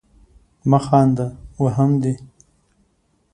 [0.69, 1.27] مه خانده!
[1.63, 2.13] وهم دي.